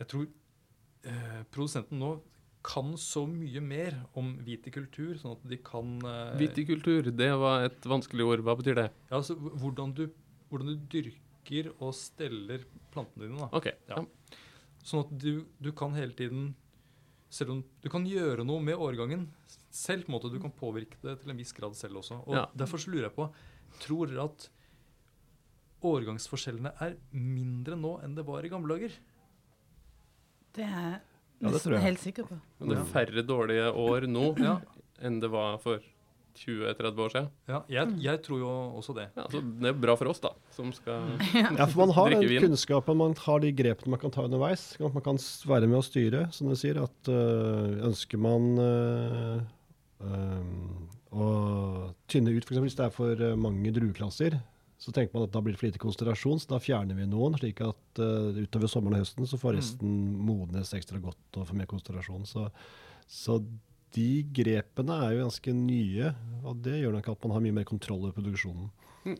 [0.00, 0.28] jeg tror
[1.10, 2.12] eh, produsenten nå
[2.62, 7.90] kan så mye mer om vitikultur, sånn at de kan eh, Vitikultur, det var et
[7.90, 8.44] vanskelig ord.
[8.46, 8.88] Hva betyr det?
[9.10, 10.06] ja, altså hvordan du,
[10.50, 13.42] hvordan du dyrker og steller plantene dine.
[13.42, 13.50] Da.
[13.58, 13.72] OK.
[13.90, 13.98] Ja.
[13.98, 14.38] Ja.
[14.86, 16.52] Sånn at du, du kan hele tiden
[17.32, 19.26] selv om Du kan gjøre noe med årgangen
[19.72, 20.04] selv.
[20.04, 20.30] på en måte.
[20.32, 22.20] Du kan påvirke det til en viss grad selv også.
[22.28, 22.46] Og Ja.
[22.54, 23.30] Derfor så lurer jeg på
[23.80, 24.48] Tror dere at
[25.82, 28.92] årgangsforskjellene er mindre nå enn det var i gamle dager?
[30.54, 31.00] Det er jeg
[31.42, 31.80] Ja, det nesten jeg.
[31.82, 32.36] helt sikker på.
[32.60, 34.60] Men Det er færre dårlige år nå Ja,
[35.00, 35.80] enn det var for
[36.38, 37.28] 20-30 år siden.
[37.48, 39.08] ja jeg, jeg tror jo også det.
[39.16, 41.10] Ja, så det er bra for oss, da, som skal
[41.58, 44.72] Ja, for man har den kunnskapen, man har de grepene man kan ta underveis.
[44.80, 46.80] At man kan være med å styre, som du sier.
[46.82, 49.42] At øh, ønsker man øh,
[50.06, 50.46] øh,
[51.12, 51.26] å
[52.08, 52.62] tynne ut, f.eks.
[52.64, 54.38] hvis det er for mange drueklasser,
[54.82, 57.36] så tenker man at da blir det for lite konsentrasjon, så da fjerner vi noen,
[57.38, 59.58] slik at øh, utover sommeren og høsten så får Mm.
[59.60, 59.92] resten
[60.26, 62.24] modnes ekstra godt og får mer konsentrasjon.
[62.26, 62.48] Så,
[63.06, 63.36] så
[63.92, 67.68] de grepene er jo ganske nye, og det gjør nok at man har mye mer
[67.68, 68.72] kontroll over produksjonen.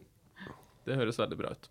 [0.86, 1.68] Det høres veldig bra ut.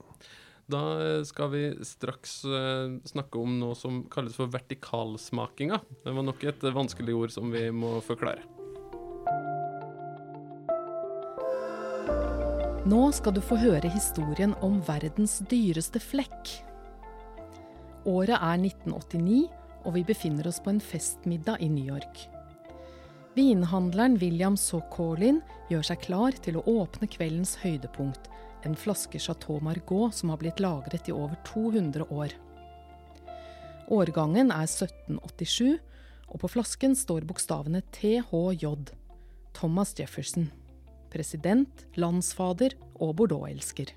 [0.71, 0.81] Da
[1.27, 5.81] skal vi straks eh, snakke om noe som kalles for vertikalsmakinga.
[6.05, 8.45] Det var nok et vanskelig ord som vi må forklare.
[12.87, 16.55] Nå skal du få høre historien om verdens dyreste flekk.
[18.09, 19.43] Året er 1989,
[19.85, 22.25] og vi befinner oss på en festmiddag i New York.
[23.31, 25.37] Vinhandleren William Sokolin
[25.69, 28.25] gjør seg klar til å åpne kveldens høydepunkt,
[28.67, 32.35] en flaske Chateau Margaux som har blitt lagret i over 200 år.
[33.87, 35.79] Årgangen er 1787,
[36.31, 38.67] og på flasken står bokstavene THJ,
[39.55, 40.49] Thomas Jefferson.
[41.11, 43.95] President, landsfader og Bordeaux-elsker.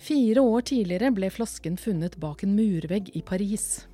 [0.00, 3.88] Fire år tidligere ble flasken funnet bak en murvegg i Paris.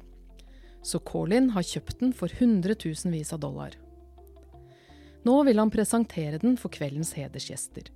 [0.84, 3.74] Så Colin har kjøpt den for hundretusenvis av dollar.
[5.24, 7.88] Nå vil han presentere den for kveldens hedersgjester.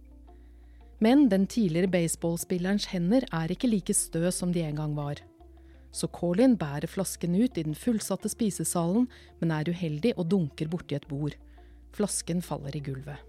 [1.04, 5.20] Men den tidligere baseballspillerens hender er ikke like stø som de en gang var.
[5.92, 9.06] Så Colin bærer flasken ut i den fullsatte spisesalen,
[9.40, 11.36] men er uheldig og dunker borti et bord.
[11.96, 13.20] Flasken faller i gulvet.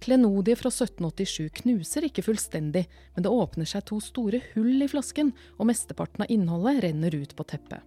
[0.00, 5.34] Klenodiet fra 1787 knuser ikke fullstendig, men det åpner seg to store hull i flasken,
[5.58, 7.84] og mesteparten av innholdet renner ut på teppet.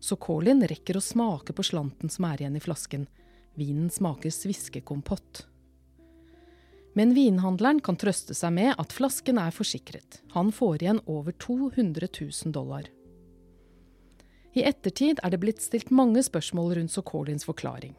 [0.00, 3.06] Så Colin rekker å smake på slanten som er igjen i flasken.
[3.58, 5.46] Vinen smaker sviskekompott.
[6.98, 10.20] Men vinhandleren kan trøste seg med at flasken er forsikret.
[10.34, 12.88] Han får igjen over 200 000 dollar.
[14.56, 17.94] I ettertid er det blitt stilt mange spørsmål rundt Sokolins forklaring.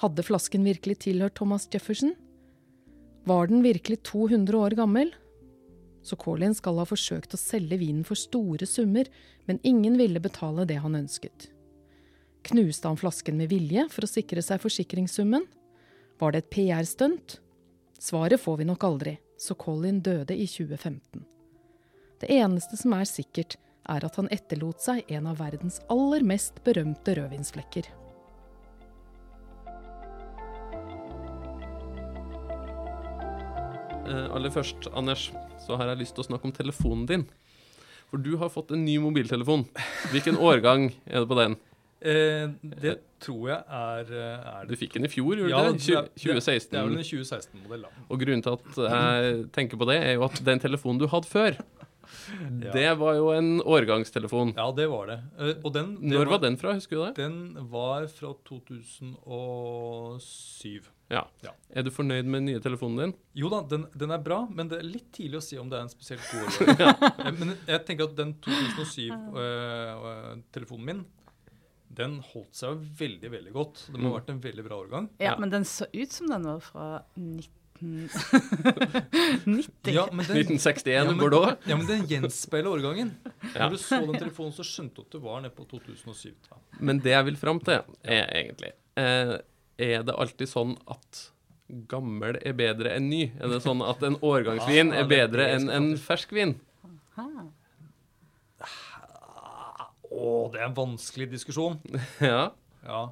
[0.00, 2.14] Hadde flasken virkelig tilhørt Thomas Jefferson?
[3.28, 5.12] Var den virkelig 200 år gammel?
[6.02, 9.08] Sokolin skal ha forsøkt å selge vinen for store summer,
[9.46, 11.48] men ingen ville betale det han ønsket.
[12.42, 15.46] Knuste han flasken med vilje for å sikre seg forsikringssummen?
[16.18, 17.38] Var det et PR-stunt?
[18.02, 21.22] Svaret får vi nok aldri, så Colin døde i 2015.
[22.22, 23.56] Det eneste som er sikkert,
[23.90, 27.88] er at han etterlot seg en av verdens aller mest berømte rødvinsflekker.
[34.08, 35.28] Aller først, Anders,
[35.66, 37.24] så har jeg lyst til å snakke om telefonen din.
[38.10, 39.62] For du har fått en ny mobiltelefon.
[40.12, 41.54] Hvilken årgang er det på den?
[42.02, 42.48] Eh,
[42.82, 45.78] det tror jeg er, er det Du fikk den i fjor, gjorde Ja, du det?
[45.86, 46.70] det er- 2016.
[46.72, 47.88] Det er vel en 2016-modell, da.
[48.10, 51.26] Og grunnen til at jeg tenker på det, er jo at den telefonen du hadde
[51.30, 51.54] før,
[52.74, 54.52] det var jo en årgangstelefon.
[54.58, 55.20] Ja, det var det.
[55.38, 57.14] Eh, og den, det Når var den fra, husker du det?
[57.22, 60.82] Den var fra 2007.
[61.12, 61.26] Ja.
[61.44, 61.50] Ja.
[61.76, 63.10] Er du fornøyd med den nye telefonen din?
[63.36, 65.76] Jo da, den, den er bra, men det er litt tidlig å si om det
[65.78, 66.94] er en spesielt god årgang.
[67.26, 71.00] Eh, Men jeg tenker at den 2007-telefonen min,
[71.92, 73.76] den holdt seg jo veldig, veldig godt.
[73.92, 75.04] Det må ha vært en veldig bra årgang.
[75.20, 75.36] Ja, Ja.
[75.42, 76.86] men den så ut som den var fra
[77.20, 77.52] 1990.
[79.92, 81.56] Ja, men den, 1961 Ja, men- Bordeaux?
[81.66, 83.10] ja, men den gjenspeiler årgangen.
[83.56, 83.66] Ja.
[83.66, 86.30] Når du så den telefonen, så skjønte du at du var nede på 2007.
[86.48, 86.56] Da.
[86.80, 89.34] Men det jeg vil fram til, er egentlig eh,
[89.82, 91.22] Er det alltid sånn at
[91.90, 93.22] gammel er bedre enn ny?
[93.40, 96.54] Er det sånn at en årgangsvin er det- det bedre enn en ferskvin?
[97.16, 97.50] vin?
[100.12, 101.78] Å, det er en vanskelig diskusjon.
[102.20, 102.50] Ja.
[102.84, 103.02] Ja.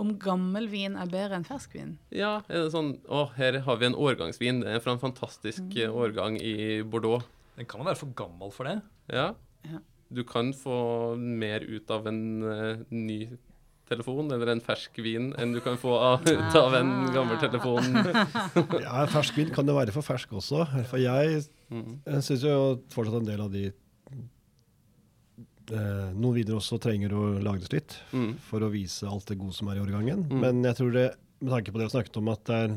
[0.00, 1.96] Om gammel vin er bedre enn ferskvin?
[2.10, 2.38] ja.
[2.48, 4.62] Er det sånn Å, her har vi en årgangsvin.
[4.64, 5.76] Det er fra en fantastisk Mm.
[5.84, 7.24] eh, årgang i Bordeaux.
[7.56, 8.78] Den kan være for gammel for det.
[9.12, 9.34] Ja.
[9.68, 9.80] Ja.
[10.12, 13.28] Du kan få mer ut av en uh, ny
[13.90, 17.90] telefon eller en fersk vin enn du kan få av, ut av en gammel telefon.
[18.86, 20.64] Ja, fersk vin kan jo være for fersk også.
[20.90, 22.00] For jeg, Mm.
[22.02, 22.54] jeg syns jo
[22.90, 23.68] fortsatt en del av de
[25.70, 28.32] eh, Noen viner også trenger å lagres litt Mm.
[28.42, 30.24] for å vise alt det gode som er i årgangen.
[30.30, 30.40] Mm.
[30.40, 31.04] Men jeg tror det,
[31.40, 32.74] med tanke på det vi snakket om, at det er,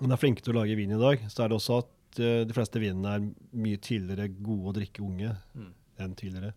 [0.00, 2.44] man er flinke til å lage vin i dag, så er det også at eh,
[2.44, 3.24] de fleste vinene er
[3.56, 5.72] mye tidligere gode å drikke unge Mm.
[5.98, 6.52] enn tidligere.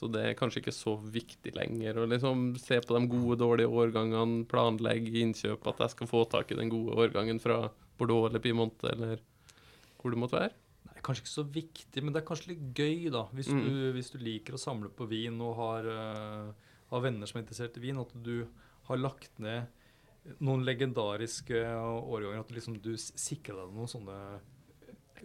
[0.00, 3.68] Så det er kanskje ikke så viktig lenger å liksom se på de gode, dårlige
[3.68, 7.66] årgangene, planlegge innkjøp, at jeg skal få tak i den gode årgangen fra
[8.00, 9.20] Bordeaux eller Piemonte eller
[10.00, 10.54] hvor det måtte være.
[10.88, 13.26] Det er kanskje ikke så viktig, men det er kanskje litt gøy, da.
[13.36, 13.60] Hvis, Mm.
[13.66, 16.52] du, hvis du liker å samle på vin og har, uh,
[16.94, 18.46] har venner som er interessert i vin, at du
[18.88, 19.66] har lagt ned
[20.40, 22.40] noen legendariske årganger.
[22.40, 24.16] At du liksom du sikrer deg noen sånne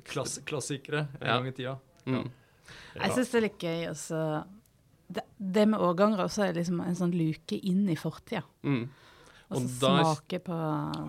[0.03, 1.37] klass, klassikere en Ja.
[1.39, 1.79] gang i tida.
[2.05, 2.29] Mm.
[2.95, 3.87] Jeg syns det er litt gøy.
[3.89, 4.45] Altså.
[5.53, 8.43] Det, med årganger også er liksom en sånn luke inn i fortida.
[8.63, 8.87] Mm.
[9.51, 10.55] Og Og så da- smake på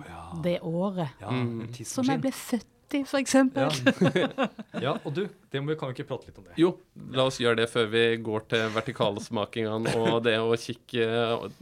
[0.07, 0.23] ja.
[0.43, 1.73] det året Ja, Mm.
[1.85, 3.67] som jeg ble født i, for eksempel.
[3.67, 4.47] Ja.
[4.85, 6.53] ja, og du, det må vi, kan vi ikke prate litt om det?
[6.61, 6.69] Jo,
[7.11, 11.07] la oss gjøre det før vi går til vertikalsmakingene og det å kikke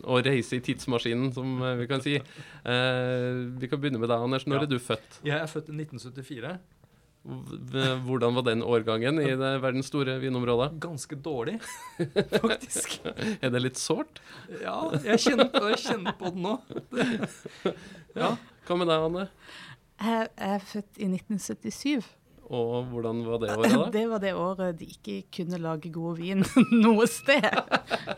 [0.05, 2.13] og reise i tidsmaskinen, som eh, vi kan si.
[2.19, 4.45] Eh, vi kan begynne med deg, Anders.
[4.45, 4.61] Når Ja.
[4.61, 5.19] er du født?
[5.23, 6.59] Jeg er født i 1974.
[7.25, 10.75] Hvordan var den årgangen i det verdens store vinområder?
[10.83, 11.55] Ganske dårlig,
[12.45, 12.99] faktisk.
[13.41, 14.21] Er det litt sårt?
[14.61, 16.57] Ja, jeg kjenner på, jeg kjenner på det nå.
[18.15, 18.29] Ja.
[18.67, 19.23] Hva med deg, Anne?
[19.99, 22.05] Jeg er født i 1977.
[22.45, 23.87] Og hvordan var det året, da?
[23.91, 26.45] Det var det året de ikke kunne lage god vin
[26.77, 27.47] noe sted.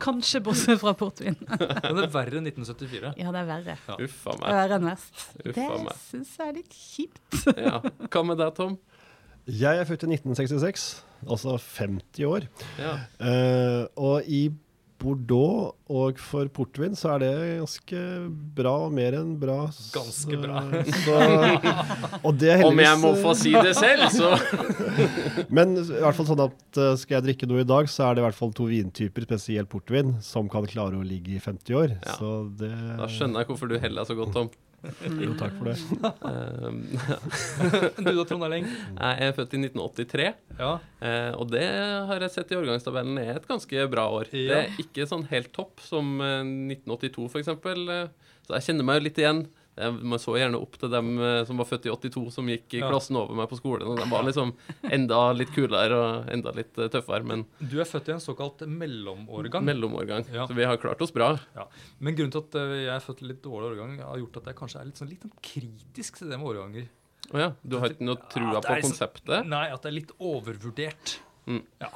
[0.04, 1.38] Kanskje bortsett fra portvin.
[1.48, 3.13] Men det er verre enn 1974.
[3.24, 3.78] Ja, det er verre.
[3.88, 3.96] Ja.
[4.04, 4.58] Uffa Det er meg.
[4.60, 5.24] verre enn verst.
[5.39, 6.04] Uffa Det meg.
[6.04, 7.41] syns jeg er litt kjipt.
[7.56, 7.80] Ja.
[8.12, 8.78] Hva med deg, Tom?
[9.48, 10.88] Jeg er født i 1966,
[11.24, 12.48] altså 50 år.
[12.80, 12.96] Ja.
[13.22, 14.50] Uh, og i
[14.98, 17.32] Bordeaux og for portvin så er det
[17.62, 18.00] ganske
[18.58, 19.58] bra, mer enn bra.
[19.94, 20.64] Ganske bra.
[21.06, 21.18] Så,
[22.26, 24.34] og det er Om jeg må få si det selv, så
[25.54, 28.18] Men i hvert fall sånn at eh, skal jeg drikke noe i dag, så er
[28.18, 31.78] det i hvert fall to vintyper, spesielt portvin, som kan klare å ligge i 50
[31.78, 31.98] år.
[32.02, 32.18] Ja.
[32.18, 34.50] Så det Da skjønner jeg hvorfor du heller så godt, Tom.
[34.86, 35.78] Jo, takk for det.
[37.98, 38.68] Du da, Trond Erling?
[38.70, 40.28] jeg er født i 1983,
[40.60, 40.70] Ja.
[41.02, 41.63] eh, og det
[42.08, 44.30] har jeg sett i årgangstabellen er et ganske bra år.
[44.32, 46.44] Det er ikke sånn helt topp som eh,
[46.78, 47.50] 1982, f.eks.
[47.50, 48.08] Eh,
[48.48, 49.42] så jeg kjenner meg jo litt igjen.
[49.78, 52.80] Man så gjerne opp til dem eh, som var født i 82, som gikk i
[52.82, 52.90] Ja.
[52.90, 53.86] klassen over meg på skolen.
[53.92, 54.54] Og de var liksom
[54.90, 58.66] enda litt kulere og enda litt eh, tøffere, men Du er født i en såkalt
[58.68, 59.63] mellomårgang.
[59.70, 60.26] mellomårgang.
[60.34, 60.48] Ja.
[60.50, 61.38] Så vi har klart oss bra.
[61.56, 61.68] Ja.
[62.00, 64.46] Men grunnen til at eh, jeg er født i litt dårlig årgang, har gjort at
[64.52, 66.90] jeg kanskje er litt, sånn, litt sånn kritisk til det med årganger.
[67.34, 69.46] Å ja, du har ikke noe trua på konseptet?
[69.46, 71.18] Nei, at det er litt overvurdert.
[71.48, 71.62] Mm.
[71.80, 71.88] Ja.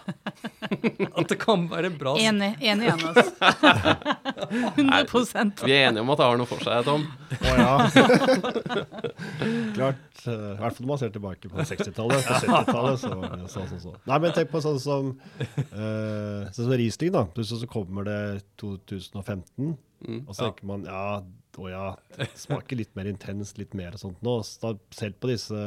[1.20, 2.14] at det kan være bra.
[2.20, 3.32] Enig, enig Anders.
[4.50, 7.04] 100 Vi er enige om at det har noe for seg, Tom.
[7.38, 7.76] Å ja.
[9.76, 10.22] Klart.
[10.26, 12.26] eh, I hvert fall når man ser tilbake på 60-tallet.
[12.28, 13.94] På 70-tallet så var det sånn som så.
[14.10, 17.26] Nei, men tenk på sånn som uh, Sånn som Riesling, da.
[17.36, 18.20] Plutselig så kommer det
[18.62, 20.24] 2015, Mm.
[20.26, 21.20] og så tenker man ja,
[21.62, 24.40] å ja, det smaker litt mer intenst, litt mer og sånt nå.
[24.42, 25.60] Så da, selv på disse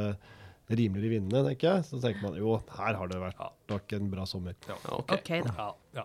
[0.68, 4.24] rimeligere vinnende, tenker jeg, så tenker man jo, her har det vært nok en bra
[4.28, 4.56] sommer.
[4.68, 5.16] Ja, ok.
[5.18, 5.54] okay da.
[5.58, 6.04] Ja, ja.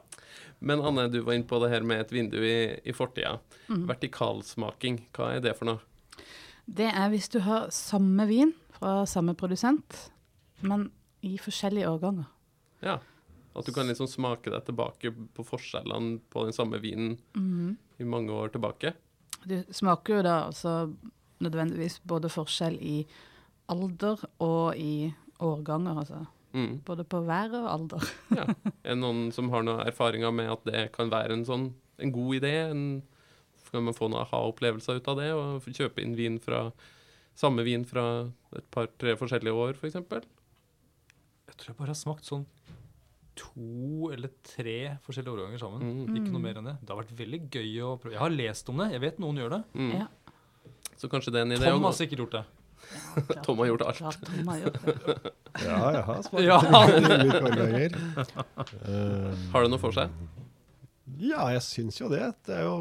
[0.59, 3.37] Men Anne, du var inne på det her med et vindu i, i fortida.
[3.69, 3.85] Mm.
[3.89, 5.83] Vertikalsmaking, hva er det for noe?
[6.69, 10.09] Det er hvis du har samme vin fra samme produsent,
[10.59, 10.89] men
[11.25, 12.27] i forskjellige årganger.
[12.83, 12.99] Ja,
[13.57, 17.71] At du kan liksom smake deg tilbake på forskjellene på den samme vinen mm.
[17.99, 18.93] i mange år tilbake.
[19.43, 20.93] Du smaker jo da altså
[21.43, 22.95] nødvendigvis både forskjell i
[23.69, 26.23] alder og i årganger, altså.
[26.53, 26.79] Mm.
[26.85, 28.09] Både på vær og alder.
[28.39, 28.47] Ja.
[28.83, 32.13] Er det noen som har noen erfaringer med at det kan være en sånn en
[32.15, 32.53] god idé?
[32.71, 32.83] En,
[33.69, 35.29] kan man få noen aha-opplevelser ut av det?
[35.37, 36.69] Og kjøpe inn vin fra
[37.39, 38.05] samme vin fra
[38.57, 39.99] et par-tre forskjellige år, f.eks.?
[41.49, 42.47] Jeg tror jeg bare har smakt sånn
[43.39, 45.83] to eller tre forskjellige årganger sammen.
[46.09, 46.17] Mm.
[46.19, 46.75] Ikke noe mer enn det.
[46.81, 48.15] Det har vært veldig gøy å prøve.
[48.17, 48.89] Jeg har lest om det.
[48.95, 49.61] Jeg vet noen gjør det.
[49.79, 49.91] Mm.
[50.01, 50.07] Ja.
[50.99, 51.69] Så kanskje det er en idé?
[51.69, 52.43] Tom har sikkert gjort det.
[52.79, 53.97] Klart- Tom har gjort alt.
[53.97, 54.95] klart Tom har gjort det.
[55.65, 56.57] Ja, jeg har smakt Ja.
[58.85, 60.11] Eh, Har det noe for seg?
[61.19, 62.23] Ja, jeg syns jo det.
[62.47, 62.75] Det er jo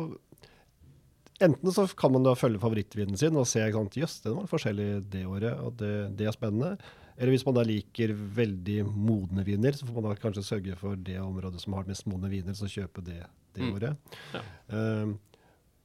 [1.40, 4.88] Enten så kan man da følge favorittvinen sin og se at jøss, den var forskjellig
[5.12, 6.72] det året, og det, det er spennende.
[7.14, 10.98] Eller hvis man da liker veldig modne viner, så får man da kanskje sørge for
[10.98, 13.20] det området som har mest modne viner, så kjøpe det
[13.54, 13.70] det Mm.
[13.74, 14.18] året.
[14.34, 14.40] Ja.
[14.74, 15.14] Eh,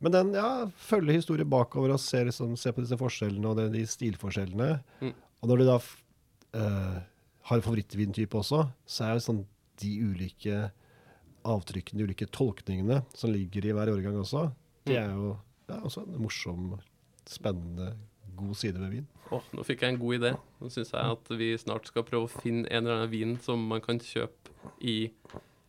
[0.03, 3.69] men den, ja, følger historien bakover og ser, liksom, ser, på disse forskjellene og det,
[3.71, 4.69] de stilforskjellene.
[4.99, 5.13] Mm.
[5.39, 5.77] Og når du da
[6.59, 6.97] eh,
[7.47, 9.43] har en favorittvintype også, så er det sånn
[9.81, 10.65] de ulike
[11.47, 14.49] avtrykkene, de ulike tolkningene som ligger i hver årgang også,
[14.87, 15.33] det er jo
[15.69, 16.73] ja, også en morsom,
[17.29, 17.93] spennende,
[18.35, 19.07] god side ved vin.
[19.33, 20.31] Oh, nå fikk jeg en god idé.
[20.59, 23.61] Nå syns jeg at vi snart skal prøve å finne en eller annen vin som
[23.69, 24.51] man kan kjøpe
[24.83, 24.97] i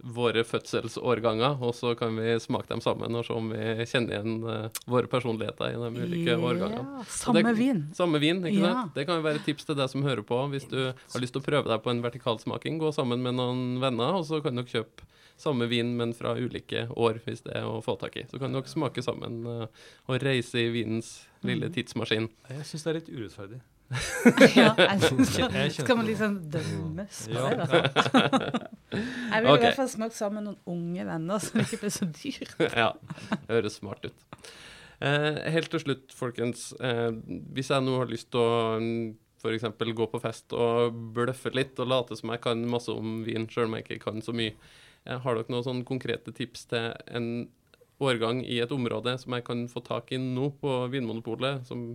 [0.04, 4.34] våre fødselsårganger, og så kan vi smake dem sammen og se om vi kjenner igjen
[4.52, 6.82] eh, våre personligheter i de ulike årgangene.
[6.98, 7.80] Ja, samme det- vin.
[7.96, 8.72] Samme vin, ikke Ja.
[8.82, 8.94] sant?
[8.94, 10.42] Det kan jo være et tips til deg som hører på.
[10.50, 13.80] Hvis du har lyst til å prøve deg på en vertikalsmaking, gå sammen med noen
[13.80, 15.02] venner, og så kan dere kjøpe
[15.36, 18.22] samme vin, men fra ulike år, hvis det er å få tak i.
[18.30, 19.66] Så kan dere smake sammen eh,
[20.08, 22.28] og reise i vinens lille tidsmaskin.
[22.50, 23.60] Jeg syns det er litt urettferdig.
[24.58, 24.74] Ja,
[25.70, 27.48] Skal man liksom dømmes på Ja.
[27.50, 27.66] det?
[27.70, 27.80] da?
[28.94, 29.58] Jeg vil okay.
[29.58, 32.54] i hvert fall smakt sammen med noen unge venner, så det ikke blir så dyrt.
[32.84, 32.92] ja,
[33.32, 34.46] det høres smart ut.
[35.02, 36.68] Eh, helt til slutt, folkens.
[36.78, 37.10] Eh,
[37.56, 39.02] hvis jeg nå har lyst til å mm,
[39.42, 39.66] f.eks.
[39.98, 43.68] gå på fest og bløffe litt og late som jeg kan masse om vin, sjøl
[43.68, 44.54] om jeg ikke kan så mye,
[45.04, 47.28] eh, har dere noen sånne konkrete tips til en
[48.02, 51.94] årgang i et område som jeg kan få tak i nå på Vinmonopolet, som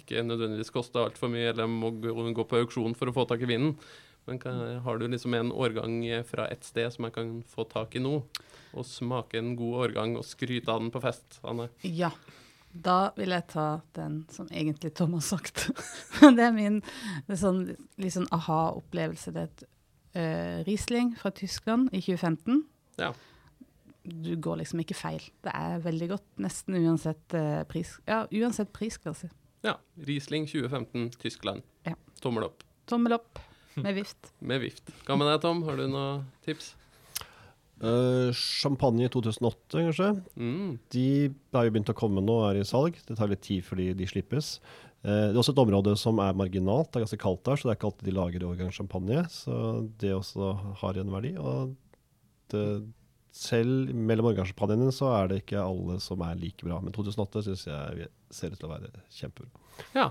[0.00, 3.44] ikke nødvendigvis koster altfor mye, eller må gå gå på auksjon for å få tak
[3.44, 3.74] i vinen.
[4.24, 7.96] Men kan, har du liksom en årgang fra et sted som jeg kan få tak
[7.98, 8.14] i nå,
[8.74, 11.68] og smake en god årgang og skryte av den på fest, Anne?
[11.84, 12.10] Ja.
[12.74, 15.68] Da vil jeg ta den som egentlig Tom har sagt.
[16.38, 16.80] det er min
[17.28, 17.60] det er sånn,
[18.02, 19.30] litt sånn aha-opplevelse.
[19.34, 19.62] Det er et
[20.18, 22.64] uh, Riesling fra Tyskland i 2015.
[22.98, 23.12] Ja.
[24.02, 25.22] Du går liksom ikke feil.
[25.46, 27.94] Det er veldig godt, nesten uansett uh, pris.
[28.10, 29.30] Ja, uansett prisklasse.
[29.64, 29.78] Ja.
[29.96, 31.62] Riesling 2015, Tyskland.
[31.88, 31.96] Ja.
[32.20, 32.64] Tommel opp.
[32.84, 33.38] Tommel opp
[33.74, 34.32] med vift.
[34.38, 34.90] Med vift.
[35.06, 35.62] Hva med deg, Tom?
[35.66, 36.74] Har du noen tips?
[37.82, 40.10] Uh, champagne 2008, kanskje.
[40.38, 40.76] Mm.
[40.94, 41.06] De
[41.56, 43.00] har jo begynt å komme nå, er i salg.
[43.08, 44.58] Det tar litt tid fordi de slippes.
[45.02, 46.92] Uh, det er også et område som er marginalt.
[46.92, 49.24] Det er ganske kaldt der, så det er ikke alltid de lager årgang champagne.
[49.32, 49.56] Så
[50.00, 50.52] det også
[50.84, 51.34] har en verdi.
[51.40, 51.74] Og
[52.54, 52.64] det,
[53.34, 56.76] selv mellom organsjampanjene så er det ikke alle som er like bra.
[56.84, 59.64] Men 2008 syns jeg ser ut til å være kjempebra.
[59.96, 60.08] Ja.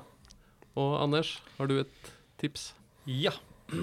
[0.75, 2.73] Og Anders, har du et tips?
[3.07, 3.31] Ja.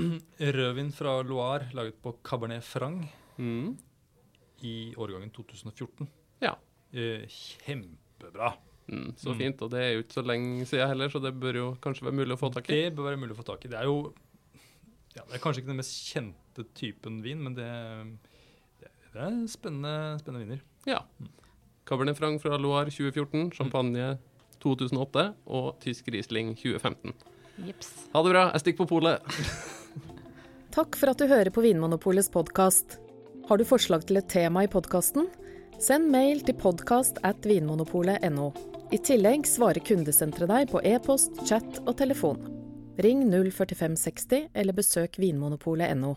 [0.59, 3.07] Rødvin fra Loire laget på Cabernet Franc
[3.41, 3.79] Mm.
[4.63, 6.05] i årgangen 2014.
[6.45, 6.53] Ja.
[6.93, 8.51] Eh, kjempebra.
[8.91, 9.39] Mm, så Mm.
[9.39, 9.63] fint.
[9.63, 12.19] Og det er jo ikke så lenge siden heller, så det bør jo kanskje være
[12.19, 12.91] mulig å få tak i.
[12.91, 13.69] Det bør være mulig å få tak i.
[13.73, 14.13] Det er jo
[15.17, 17.71] ja, det er kanskje ikke den mest kjente typen vin, men det,
[19.15, 20.65] det, er spennende, spennende viner.
[20.89, 21.03] Ja.
[21.89, 24.15] Cabernet Franc fra Loire 2014, champagne
[24.63, 27.15] 2008 og tysk Riesling 2015.
[27.67, 27.91] Jips.
[28.13, 29.41] Ha det bra, jeg stikker på polet.
[30.77, 33.01] Takk for at du hører på Vinmonopolets podkast.
[33.49, 35.27] Har du forslag til et tema i podkasten?
[35.83, 38.51] Send mail til podkast at vinmonopolet.no.
[38.95, 42.43] I tillegg svarer kundesenteret deg på e-post, chat og telefon.
[43.01, 46.15] Ring 04560 eller besøk vinmonopolet.no.